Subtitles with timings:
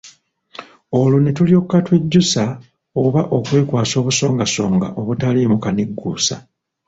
[0.99, 2.43] Olwo ne tulyoka twejjusa
[3.03, 6.35] oba okwekwasa obusongasonga obutaliimu kanigguusa.